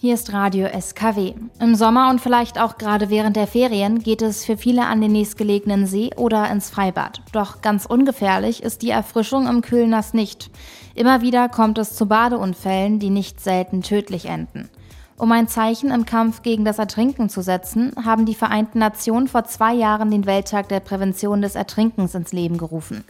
Hier 0.00 0.14
ist 0.14 0.32
Radio 0.32 0.68
SKW. 0.68 1.34
Im 1.58 1.74
Sommer 1.74 2.08
und 2.10 2.20
vielleicht 2.20 2.60
auch 2.60 2.78
gerade 2.78 3.10
während 3.10 3.34
der 3.34 3.48
Ferien 3.48 3.98
geht 3.98 4.22
es 4.22 4.44
für 4.44 4.56
viele 4.56 4.86
an 4.86 5.00
den 5.00 5.10
nächstgelegenen 5.10 5.88
See 5.88 6.12
oder 6.14 6.48
ins 6.52 6.70
Freibad. 6.70 7.20
Doch 7.32 7.62
ganz 7.62 7.84
ungefährlich 7.84 8.62
ist 8.62 8.82
die 8.82 8.90
Erfrischung 8.90 9.48
im 9.48 9.60
Kühlnass 9.60 10.14
nicht. 10.14 10.52
Immer 10.94 11.20
wieder 11.20 11.48
kommt 11.48 11.78
es 11.78 11.96
zu 11.96 12.06
Badeunfällen, 12.06 13.00
die 13.00 13.10
nicht 13.10 13.40
selten 13.40 13.82
tödlich 13.82 14.26
enden. 14.26 14.68
Um 15.16 15.32
ein 15.32 15.48
Zeichen 15.48 15.90
im 15.90 16.06
Kampf 16.06 16.42
gegen 16.42 16.64
das 16.64 16.78
Ertrinken 16.78 17.28
zu 17.28 17.42
setzen, 17.42 17.90
haben 18.04 18.24
die 18.24 18.36
Vereinten 18.36 18.78
Nationen 18.78 19.26
vor 19.26 19.46
zwei 19.46 19.74
Jahren 19.74 20.12
den 20.12 20.26
Welttag 20.26 20.68
der 20.68 20.78
Prävention 20.78 21.42
des 21.42 21.56
Ertrinkens 21.56 22.14
ins 22.14 22.32
Leben 22.32 22.56
gerufen. 22.56 23.02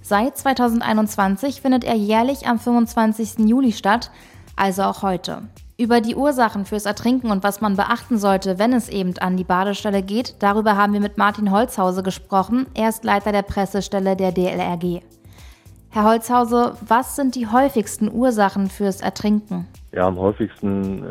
Seit 0.00 0.38
2021 0.38 1.60
findet 1.60 1.82
er 1.82 1.96
jährlich 1.96 2.46
am 2.46 2.60
25. 2.60 3.48
Juli 3.48 3.72
statt, 3.72 4.12
also 4.54 4.84
auch 4.84 5.02
heute. 5.02 5.42
Über 5.78 6.00
die 6.00 6.14
Ursachen 6.14 6.64
fürs 6.64 6.86
Ertrinken 6.86 7.30
und 7.30 7.44
was 7.44 7.60
man 7.60 7.76
beachten 7.76 8.16
sollte, 8.16 8.58
wenn 8.58 8.72
es 8.72 8.88
eben 8.88 9.12
an 9.18 9.36
die 9.36 9.44
Badestelle 9.44 10.02
geht, 10.02 10.36
darüber 10.38 10.74
haben 10.74 10.94
wir 10.94 11.00
mit 11.00 11.18
Martin 11.18 11.50
Holzhause 11.50 12.02
gesprochen. 12.02 12.66
Er 12.72 12.88
ist 12.88 13.04
Leiter 13.04 13.30
der 13.30 13.42
Pressestelle 13.42 14.16
der 14.16 14.32
DLRG. 14.32 15.02
Herr 15.90 16.04
Holzhause, 16.04 16.76
was 16.86 17.14
sind 17.14 17.34
die 17.34 17.46
häufigsten 17.46 18.10
Ursachen 18.10 18.68
fürs 18.68 19.02
Ertrinken? 19.02 19.66
Ja, 19.92 20.06
am 20.06 20.18
häufigsten 20.18 21.02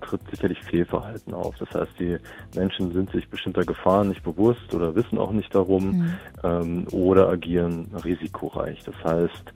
äh, 0.00 0.04
tritt 0.04 0.20
sicherlich 0.30 0.62
Fehlverhalten 0.64 1.32
auf. 1.32 1.54
Das 1.58 1.70
heißt, 1.70 1.92
die 2.00 2.18
Menschen 2.56 2.92
sind 2.92 3.12
sich 3.12 3.28
bestimmter 3.28 3.64
Gefahren 3.64 4.08
nicht 4.08 4.24
bewusst 4.24 4.74
oder 4.74 4.96
wissen 4.96 5.18
auch 5.18 5.30
nicht 5.30 5.54
darum 5.54 5.90
mhm. 5.90 6.14
ähm, 6.42 6.86
oder 6.90 7.28
agieren 7.28 7.88
risikoreich. 8.04 8.82
Das 8.84 8.94
heißt, 9.04 9.52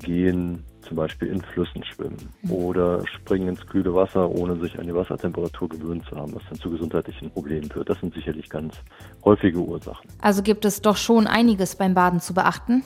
gehen 0.00 0.64
zum 0.82 0.96
Beispiel 0.96 1.28
in 1.28 1.40
Flüssen 1.42 1.84
schwimmen 1.84 2.16
oder 2.48 3.06
springen 3.06 3.48
ins 3.48 3.66
kühle 3.66 3.94
Wasser, 3.94 4.30
ohne 4.30 4.56
sich 4.56 4.78
an 4.78 4.86
die 4.86 4.94
Wassertemperatur 4.94 5.68
gewöhnt 5.68 6.04
zu 6.06 6.16
haben, 6.16 6.34
was 6.34 6.42
dann 6.48 6.58
zu 6.58 6.70
gesundheitlichen 6.70 7.30
Problemen 7.30 7.70
führt. 7.70 7.88
Das 7.88 8.00
sind 8.00 8.14
sicherlich 8.14 8.48
ganz 8.48 8.74
häufige 9.24 9.58
Ursachen. 9.58 10.08
Also 10.20 10.42
gibt 10.42 10.64
es 10.64 10.82
doch 10.82 10.96
schon 10.96 11.26
einiges 11.26 11.76
beim 11.76 11.94
Baden 11.94 12.20
zu 12.20 12.34
beachten? 12.34 12.82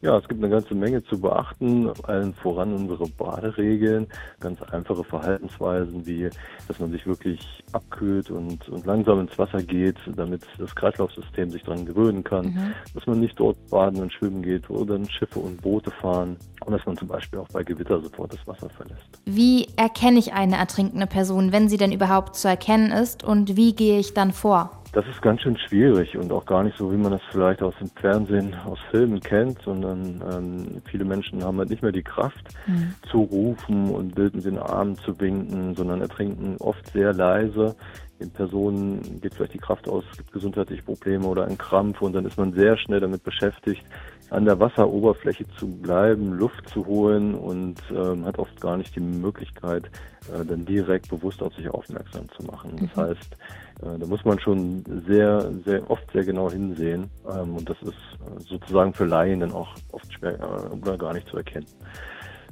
Ja, 0.00 0.18
es 0.18 0.26
gibt 0.28 0.42
eine 0.42 0.52
ganze 0.52 0.74
Menge 0.74 1.02
zu 1.04 1.20
beachten, 1.20 1.90
allen 2.04 2.34
voran 2.34 2.72
unsere 2.72 3.06
Baderegeln, 3.08 4.06
ganz 4.40 4.62
einfache 4.62 5.04
Verhaltensweisen 5.04 6.06
wie, 6.06 6.30
dass 6.68 6.78
man 6.78 6.90
sich 6.90 7.06
wirklich 7.06 7.62
abkühlt 7.72 8.30
und, 8.30 8.68
und 8.68 8.86
langsam 8.86 9.20
ins 9.20 9.38
Wasser 9.38 9.62
geht, 9.62 9.96
damit 10.16 10.42
das 10.58 10.74
Kreislaufsystem 10.74 11.50
sich 11.50 11.62
daran 11.62 11.86
gewöhnen 11.86 12.24
kann, 12.24 12.46
mhm. 12.46 12.72
dass 12.94 13.06
man 13.06 13.20
nicht 13.20 13.38
dort 13.38 13.56
baden 13.70 14.00
und 14.00 14.12
schwimmen 14.12 14.42
geht, 14.42 14.68
wo 14.68 14.84
dann 14.84 15.08
Schiffe 15.08 15.38
und 15.38 15.60
Boote 15.62 15.90
fahren 15.90 16.36
und 16.64 16.72
dass 16.72 16.84
man 16.86 16.96
zum 16.96 17.08
Beispiel 17.08 17.38
auch 17.38 17.48
bei 17.48 17.62
Gewitter 17.62 18.00
sofort 18.00 18.32
das 18.32 18.46
Wasser 18.46 18.68
verlässt. 18.70 19.20
Wie 19.24 19.68
erkenne 19.76 20.18
ich 20.18 20.32
eine 20.32 20.56
ertrinkende 20.56 21.06
Person, 21.06 21.52
wenn 21.52 21.68
sie 21.68 21.76
denn 21.76 21.92
überhaupt 21.92 22.36
zu 22.36 22.48
erkennen 22.48 22.92
ist 22.92 23.24
und 23.24 23.56
wie 23.56 23.74
gehe 23.74 23.98
ich 23.98 24.14
dann 24.14 24.32
vor? 24.32 24.79
Das 24.92 25.06
ist 25.06 25.22
ganz 25.22 25.42
schön 25.42 25.56
schwierig 25.56 26.16
und 26.16 26.32
auch 26.32 26.44
gar 26.44 26.64
nicht 26.64 26.76
so, 26.76 26.90
wie 26.92 26.96
man 26.96 27.12
das 27.12 27.20
vielleicht 27.30 27.62
aus 27.62 27.74
dem 27.78 27.88
Fernsehen, 27.90 28.56
aus 28.64 28.78
Filmen 28.90 29.20
kennt, 29.20 29.62
sondern 29.62 30.20
ähm, 30.32 30.82
viele 30.84 31.04
Menschen 31.04 31.44
haben 31.44 31.58
halt 31.58 31.70
nicht 31.70 31.82
mehr 31.82 31.92
die 31.92 32.02
Kraft 32.02 32.48
mhm. 32.66 32.94
zu 33.08 33.20
rufen 33.22 33.90
und 33.90 34.16
wild 34.16 34.34
mit 34.34 34.44
den 34.44 34.58
Armen 34.58 34.96
zu 34.96 35.18
winken, 35.20 35.76
sondern 35.76 36.00
ertrinken 36.00 36.56
oft 36.58 36.84
sehr 36.92 37.12
leise. 37.12 37.76
Den 38.20 38.30
Personen 38.30 39.20
geht 39.20 39.34
vielleicht 39.34 39.54
die 39.54 39.58
Kraft 39.58 39.88
aus, 39.88 40.04
es 40.10 40.18
gibt 40.18 40.32
gesundheitliche 40.32 40.82
Probleme 40.82 41.26
oder 41.26 41.46
einen 41.46 41.56
Krampf 41.56 42.02
und 42.02 42.12
dann 42.12 42.26
ist 42.26 42.36
man 42.36 42.52
sehr 42.52 42.76
schnell 42.76 43.00
damit 43.00 43.24
beschäftigt, 43.24 43.82
an 44.28 44.44
der 44.44 44.60
Wasseroberfläche 44.60 45.46
zu 45.58 45.66
bleiben, 45.66 46.34
Luft 46.34 46.68
zu 46.68 46.86
holen 46.86 47.34
und 47.34 47.76
ähm, 47.90 48.24
hat 48.26 48.38
oft 48.38 48.60
gar 48.60 48.76
nicht 48.76 48.94
die 48.94 49.00
Möglichkeit, 49.00 49.86
äh, 50.32 50.44
dann 50.44 50.64
direkt 50.64 51.08
bewusst 51.08 51.42
auf 51.42 51.54
sich 51.54 51.68
aufmerksam 51.70 52.28
zu 52.36 52.44
machen. 52.44 52.76
Das 52.76 52.96
mhm. 52.96 53.08
heißt, 53.08 53.36
äh, 53.82 53.98
da 53.98 54.06
muss 54.06 54.24
man 54.24 54.38
schon 54.38 54.84
sehr, 55.06 55.50
sehr 55.64 55.90
oft 55.90 56.04
sehr 56.12 56.24
genau 56.24 56.50
hinsehen 56.50 57.10
ähm, 57.26 57.56
und 57.56 57.68
das 57.68 57.80
ist 57.82 57.88
äh, 57.90 58.40
sozusagen 58.40 58.92
für 58.92 59.06
Laien 59.06 59.40
dann 59.40 59.52
auch 59.52 59.74
oft 59.92 60.12
schwer 60.12 60.38
äh, 60.38 60.76
oder 60.76 60.98
gar 60.98 61.14
nicht 61.14 61.26
zu 61.28 61.38
erkennen. 61.38 61.66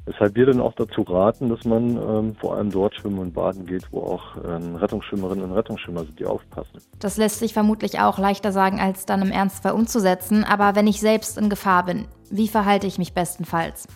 Weshalb 0.09 0.33
wir 0.33 0.47
dann 0.47 0.59
auch 0.59 0.73
dazu 0.73 1.03
raten, 1.03 1.49
dass 1.49 1.65
man 1.65 1.95
ähm, 1.95 2.35
vor 2.35 2.55
allem 2.55 2.71
dort 2.71 2.95
schwimmen 2.95 3.19
und 3.19 3.35
baden 3.35 3.67
geht, 3.67 3.83
wo 3.91 4.01
auch 4.01 4.37
ähm, 4.43 4.75
Rettungsschwimmerinnen 4.75 5.45
und 5.45 5.51
Rettungsschwimmer 5.51 6.03
sind, 6.03 6.19
die 6.19 6.25
aufpassen. 6.25 6.81
Das 6.97 7.17
lässt 7.17 7.37
sich 7.37 7.53
vermutlich 7.53 7.99
auch 7.99 8.17
leichter 8.17 8.51
sagen, 8.51 8.79
als 8.79 9.05
dann 9.05 9.21
im 9.21 9.29
Ernstfall 9.29 9.73
umzusetzen. 9.73 10.43
Aber 10.43 10.75
wenn 10.75 10.87
ich 10.87 10.99
selbst 10.99 11.37
in 11.37 11.47
Gefahr 11.47 11.85
bin, 11.85 12.07
wie 12.31 12.47
verhalte 12.47 12.87
ich 12.87 12.97
mich 12.97 13.13
bestenfalls? 13.13 13.87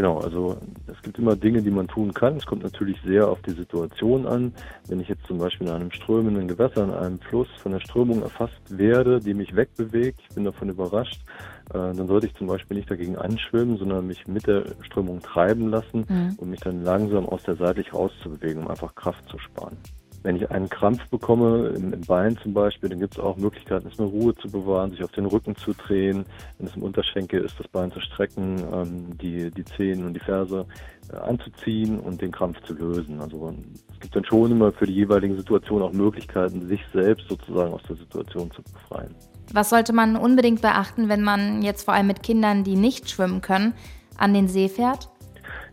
Genau, 0.00 0.16
also 0.16 0.56
es 0.86 1.02
gibt 1.02 1.18
immer 1.18 1.36
Dinge, 1.36 1.60
die 1.60 1.70
man 1.70 1.86
tun 1.86 2.14
kann. 2.14 2.38
Es 2.38 2.46
kommt 2.46 2.62
natürlich 2.62 2.96
sehr 3.04 3.28
auf 3.28 3.42
die 3.42 3.50
Situation 3.50 4.26
an. 4.26 4.54
Wenn 4.88 4.98
ich 4.98 5.08
jetzt 5.08 5.26
zum 5.26 5.36
Beispiel 5.36 5.66
in 5.66 5.74
einem 5.74 5.90
strömenden 5.90 6.48
Gewässer, 6.48 6.84
in 6.84 6.90
einem 6.90 7.18
Fluss 7.18 7.48
von 7.62 7.72
der 7.72 7.80
Strömung 7.80 8.22
erfasst 8.22 8.62
werde, 8.70 9.20
die 9.20 9.34
mich 9.34 9.54
wegbewegt, 9.54 10.18
ich 10.26 10.34
bin 10.34 10.44
davon 10.44 10.70
überrascht, 10.70 11.20
äh, 11.68 11.74
dann 11.74 12.06
sollte 12.06 12.28
ich 12.28 12.34
zum 12.36 12.46
Beispiel 12.46 12.78
nicht 12.78 12.90
dagegen 12.90 13.18
anschwimmen, 13.18 13.76
sondern 13.76 14.06
mich 14.06 14.26
mit 14.26 14.46
der 14.46 14.64
Strömung 14.80 15.20
treiben 15.20 15.68
lassen 15.68 16.06
mhm. 16.08 16.34
und 16.38 16.48
mich 16.48 16.60
dann 16.60 16.82
langsam 16.82 17.28
aus 17.28 17.42
der 17.42 17.56
seitlich 17.56 17.92
rauszubewegen, 17.92 18.62
um 18.62 18.68
einfach 18.68 18.94
Kraft 18.94 19.28
zu 19.28 19.38
sparen. 19.38 19.76
Wenn 20.22 20.36
ich 20.36 20.50
einen 20.50 20.68
Krampf 20.68 21.06
bekomme, 21.08 21.68
im, 21.68 21.92
im 21.92 22.00
Bein 22.02 22.36
zum 22.38 22.52
Beispiel, 22.52 22.90
dann 22.90 23.00
gibt 23.00 23.14
es 23.14 23.20
auch 23.20 23.36
Möglichkeiten, 23.36 23.86
erstmal 23.86 24.08
Ruhe 24.08 24.34
zu 24.34 24.50
bewahren, 24.50 24.90
sich 24.90 25.02
auf 25.02 25.12
den 25.12 25.26
Rücken 25.26 25.56
zu 25.56 25.72
drehen. 25.72 26.24
Wenn 26.58 26.66
es 26.66 26.76
im 26.76 26.82
Unterschenkel 26.82 27.42
ist, 27.42 27.58
das 27.58 27.68
Bein 27.68 27.90
zu 27.90 28.00
strecken, 28.00 28.62
ähm, 28.72 29.18
die, 29.18 29.50
die 29.50 29.64
Zehen 29.64 30.04
und 30.04 30.14
die 30.14 30.20
Ferse 30.20 30.66
äh, 31.12 31.16
anzuziehen 31.16 31.98
und 31.98 32.20
den 32.20 32.32
Krampf 32.32 32.60
zu 32.62 32.74
lösen. 32.74 33.20
Also 33.20 33.54
es 33.92 34.00
gibt 34.00 34.14
dann 34.14 34.24
schon 34.24 34.50
immer 34.50 34.72
für 34.72 34.86
die 34.86 34.94
jeweiligen 34.94 35.36
Situationen 35.36 35.84
auch 35.84 35.92
Möglichkeiten, 35.92 36.66
sich 36.68 36.80
selbst 36.92 37.28
sozusagen 37.28 37.72
aus 37.72 37.82
der 37.88 37.96
Situation 37.96 38.50
zu 38.50 38.62
befreien. 38.62 39.14
Was 39.52 39.70
sollte 39.70 39.92
man 39.92 40.16
unbedingt 40.16 40.62
beachten, 40.62 41.08
wenn 41.08 41.22
man 41.22 41.62
jetzt 41.62 41.84
vor 41.84 41.94
allem 41.94 42.06
mit 42.06 42.22
Kindern, 42.22 42.62
die 42.62 42.76
nicht 42.76 43.10
schwimmen 43.10 43.40
können, 43.40 43.74
an 44.16 44.32
den 44.32 44.48
See 44.48 44.68
fährt? 44.68 45.09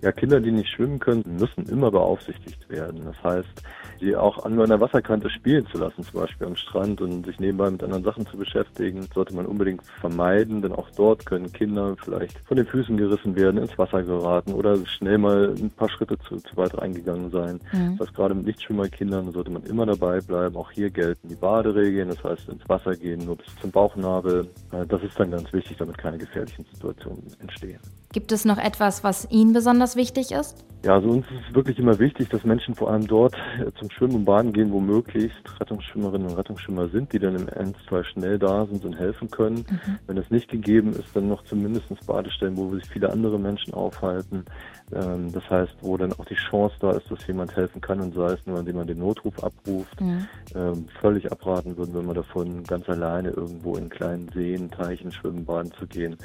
Ja, 0.02 0.12
Kinder, 0.12 0.40
die 0.40 0.52
nicht 0.52 0.70
schwimmen 0.70 1.00
können, 1.00 1.24
müssen 1.40 1.68
immer 1.70 1.92
beaufsichtigt 1.92 2.70
werden. 2.70 3.02
Das 3.06 3.24
heißt, 3.24 3.64
sie 4.00 4.16
auch 4.16 4.46
an 4.46 4.60
einer 4.60 4.80
Wasserkante 4.80 5.30
spielen 5.30 5.66
zu 5.68 5.78
lassen, 5.78 6.04
zum 6.04 6.22
Beispiel 6.22 6.48
am 6.48 6.56
Strand 6.56 7.02
und 7.02 7.26
sich 7.26 7.40
nebenbei 7.40 7.70
mit 7.70 7.84
anderen 7.84 8.04
Sachen 8.04 8.26
zu 8.28 8.38
beschäftigen, 8.38 9.08
sollte 9.14 9.36
man 9.36 9.46
unbedingt 9.46 9.84
vermeiden, 10.00 10.62
denn 10.62 10.72
auch 10.72 10.90
dort 10.96 11.26
können 11.26 11.52
Kinder 11.52 11.96
vielleicht 12.04 12.38
von 12.48 12.58
den 12.58 12.66
Füßen 12.66 12.98
gerissen 12.98 13.36
werden, 13.36 13.62
ins 13.62 13.78
Wasser 13.78 14.04
geraten 14.04 14.54
oder 14.54 14.78
schnell 14.86 15.18
mal 15.18 15.56
ein 15.58 15.72
paar 15.72 15.90
Schritte 15.90 16.18
zu, 16.20 16.38
zu 16.38 16.58
weit 16.58 16.78
reingegangen 16.78 17.32
sein. 17.32 17.60
Mhm. 17.72 17.98
Das 17.98 18.08
heißt, 18.08 18.16
gerade 18.16 18.36
mit 18.36 18.46
Nichtschwimmerkindern 18.46 19.32
sollte 19.32 19.52
man 19.52 19.64
immer 19.64 19.86
dabei 19.86 20.20
bleiben. 20.22 20.56
Auch 20.56 20.72
hier 20.72 20.90
gelten 20.90 21.28
die 21.28 21.36
Baderegeln, 21.36 22.10
das 22.10 22.24
heißt 22.24 22.50
ins 22.50 22.68
Wasser 22.70 22.96
gehen 22.96 23.26
nur 23.26 23.38
bis 23.38 23.48
zum 23.62 23.72
Bauchnabel. 23.72 24.48
Äh, 24.72 24.86
das 24.86 25.04
ist 25.04 25.20
dann 25.20 25.32
ganz 25.32 25.52
wichtig, 25.54 25.78
damit 25.78 25.98
keine 25.98 26.18
gefährlichen 26.18 26.66
Situationen 26.74 27.24
entstehen. 27.40 27.80
Gibt 28.14 28.32
es 28.32 28.46
noch 28.46 28.58
etwas, 28.58 29.04
was 29.04 29.30
Ihnen 29.30 29.54
besonders 29.54 29.96
wichtig 29.96 30.32
ist? 30.32 30.68
Ja, 30.86 30.94
also 30.94 31.10
uns 31.10 31.26
ist 31.26 31.50
es 31.50 31.56
wirklich 31.56 31.80
immer 31.80 31.98
wichtig, 32.00 32.30
dass 32.30 32.46
Menschen 32.46 32.76
vor 32.76 32.92
allem 32.92 33.08
dort 33.08 33.34
äh, 33.60 33.72
zum 33.80 33.90
Schwimmen 33.90 34.16
und 34.16 34.26
Baden 34.26 34.54
gehen, 34.54 34.72
wo 34.72 34.80
möglichst 34.80 35.42
Rettungsschwimmerinnen 35.60 36.28
und 36.28 36.38
Rettungsschwimmer 36.38 36.88
sind, 36.90 37.12
die 37.12 37.20
dann 37.20 37.36
im 37.36 37.50
Ernstfall 37.50 38.06
schnell 38.06 38.38
da 38.38 38.66
sind 38.68 38.86
und 38.86 38.98
helfen 38.98 39.30
können. 39.30 39.66
Mhm. 39.70 40.00
Wenn 40.06 40.16
das 40.16 40.30
nicht 40.30 40.50
gegeben 40.50 40.94
ist, 40.94 41.16
dann 41.16 41.28
noch 41.28 41.44
zumindest 41.46 41.88
Badestellen, 42.06 42.56
wo 42.58 42.74
sich 42.76 42.86
viele 42.88 43.12
andere 43.12 43.40
Menschen 43.40 43.74
aufhalten. 43.74 44.46
Ähm, 44.94 45.32
das 45.34 45.50
heißt, 45.50 45.76
wo 45.82 45.98
dann 45.98 46.14
auch 46.14 46.26
die 46.26 46.36
Chance 46.36 46.76
da 46.80 46.92
ist, 46.92 47.10
dass 47.10 47.26
jemand 47.28 47.56
helfen 47.56 47.82
kann 47.82 48.00
und 48.00 48.14
sei 48.14 48.34
es 48.34 48.46
nur, 48.46 48.60
indem 48.60 48.78
man 48.78 48.88
den 48.88 49.00
Notruf 49.00 49.44
abruft. 49.44 50.00
Mhm. 50.00 50.28
Ähm, 50.56 50.86
völlig 51.02 51.30
abraten 51.32 51.76
würden 51.76 52.08
wir 52.08 52.14
davon, 52.14 52.64
ganz 52.64 52.88
alleine 52.88 53.30
irgendwo 53.30 53.76
in 53.76 53.90
kleinen 53.90 54.30
Seen, 54.30 54.72
Teichen, 54.72 55.12
Schwimmen, 55.12 55.44
Baden 55.44 55.72
zu 55.74 55.88
gehen, 55.88 56.16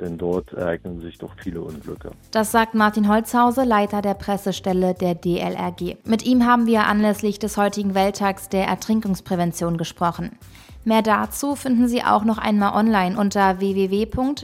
denn 0.00 0.18
dort 0.18 0.52
ereignen 0.54 1.00
sich 1.00 1.18
doch 1.28 1.42
viele 1.42 1.60
Unglücke. 1.60 2.10
Das 2.30 2.50
sagt 2.52 2.74
Martin 2.74 3.08
Holzhause, 3.08 3.64
Leiter 3.64 4.02
der 4.02 4.14
Pressestelle 4.14 4.94
der 4.94 5.14
DLRG. 5.14 5.96
Mit 6.04 6.24
ihm 6.24 6.46
haben 6.46 6.66
wir 6.66 6.86
anlässlich 6.86 7.38
des 7.38 7.56
heutigen 7.56 7.94
Welttags 7.94 8.48
der 8.48 8.66
Ertrinkungsprävention 8.66 9.76
gesprochen. 9.78 10.38
Mehr 10.84 11.02
dazu 11.02 11.54
finden 11.54 11.86
Sie 11.88 12.02
auch 12.02 12.24
noch 12.24 12.38
einmal 12.38 12.74
online 12.74 13.18
unter 13.18 13.60
www.dlrg.de 13.60 14.42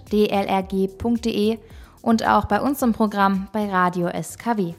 und 2.03 2.27
auch 2.27 2.45
bei 2.45 2.61
uns 2.61 2.83
im 2.83 2.93
Programm 2.93 3.49
bei 3.53 3.71
Radio 3.71 4.11
SKW. 4.11 4.75